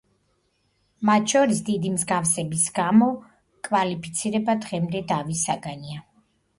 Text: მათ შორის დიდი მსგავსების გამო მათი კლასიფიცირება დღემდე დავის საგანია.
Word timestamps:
მათ 1.09 1.27
შორის 1.33 1.61
დიდი 1.67 1.91
მსგავსების 1.99 2.65
გამო 2.81 3.11
მათი 3.13 3.63
კლასიფიცირება 3.71 4.61
დღემდე 4.69 5.07
დავის 5.17 5.49
საგანია. 5.53 6.07